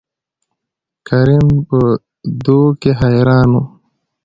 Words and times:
کريم 1.07 1.47
په 1.67 1.79
دو 2.43 2.59
کې 2.81 2.91
حيران 3.01 3.47
وو. 3.53 3.61